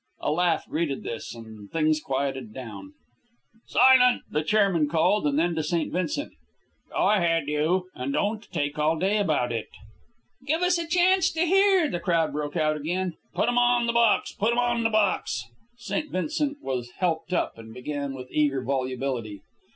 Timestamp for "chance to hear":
10.87-11.87